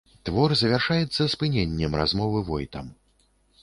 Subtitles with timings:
[0.27, 2.95] Твор завяршаецца спыненнем размовы войтам.